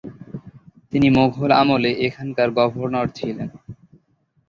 তিনি 0.91 1.07
মোঘল 1.09 1.49
আমলে 1.61 1.91
এখানকার 2.07 2.49
গভর্নর 2.57 3.07
ছিলেন। 3.17 3.49